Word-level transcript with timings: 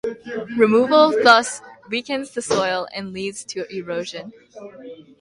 Removal 0.57 1.11
thus 1.21 1.61
weakens 1.87 2.31
the 2.31 2.41
soil 2.41 2.87
and 2.91 3.13
leads 3.13 3.45
to 3.45 3.67
erosion. 3.71 4.33